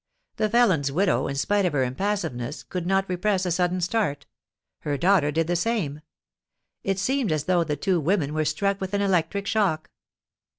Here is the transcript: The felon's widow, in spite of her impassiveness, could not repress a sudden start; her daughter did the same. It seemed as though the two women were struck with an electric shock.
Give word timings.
The 0.37 0.49
felon's 0.49 0.91
widow, 0.91 1.27
in 1.27 1.35
spite 1.35 1.63
of 1.63 1.73
her 1.73 1.83
impassiveness, 1.83 2.63
could 2.63 2.87
not 2.87 3.07
repress 3.07 3.45
a 3.45 3.51
sudden 3.51 3.81
start; 3.81 4.25
her 4.79 4.97
daughter 4.97 5.31
did 5.31 5.45
the 5.45 5.55
same. 5.55 6.01
It 6.83 6.97
seemed 6.97 7.31
as 7.31 7.43
though 7.43 7.63
the 7.63 7.75
two 7.75 7.99
women 7.99 8.33
were 8.33 8.43
struck 8.45 8.81
with 8.81 8.95
an 8.95 9.01
electric 9.01 9.45
shock. 9.45 9.91